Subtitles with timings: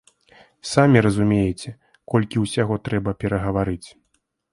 [0.69, 1.69] Самі разумееце,
[2.13, 3.89] колькі ўсяго трэба перагаварыць.